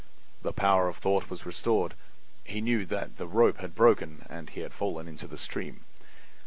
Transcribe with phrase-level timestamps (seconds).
[0.41, 1.93] The power of thought was restored;
[2.43, 5.81] he knew that the rope had broken and he had fallen into the stream.